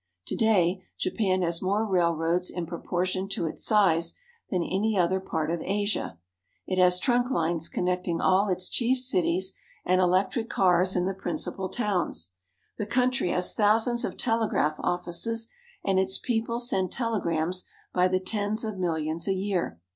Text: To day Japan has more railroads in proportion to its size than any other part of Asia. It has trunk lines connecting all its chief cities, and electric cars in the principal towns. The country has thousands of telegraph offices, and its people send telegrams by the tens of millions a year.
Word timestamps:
To 0.25 0.35
day 0.35 0.83
Japan 0.97 1.43
has 1.43 1.61
more 1.61 1.85
railroads 1.85 2.49
in 2.49 2.65
proportion 2.65 3.29
to 3.29 3.45
its 3.45 3.63
size 3.63 4.15
than 4.49 4.63
any 4.63 4.97
other 4.97 5.19
part 5.19 5.51
of 5.51 5.61
Asia. 5.61 6.17
It 6.65 6.79
has 6.79 6.99
trunk 6.99 7.29
lines 7.29 7.69
connecting 7.69 8.19
all 8.19 8.47
its 8.49 8.67
chief 8.67 8.97
cities, 8.97 9.53
and 9.85 10.01
electric 10.01 10.49
cars 10.49 10.95
in 10.95 11.05
the 11.05 11.13
principal 11.13 11.69
towns. 11.69 12.31
The 12.79 12.87
country 12.87 13.29
has 13.29 13.53
thousands 13.53 14.03
of 14.03 14.17
telegraph 14.17 14.77
offices, 14.79 15.49
and 15.85 15.99
its 15.99 16.17
people 16.17 16.57
send 16.59 16.91
telegrams 16.91 17.65
by 17.93 18.07
the 18.07 18.19
tens 18.19 18.63
of 18.65 18.79
millions 18.79 19.27
a 19.27 19.33
year. 19.33 19.79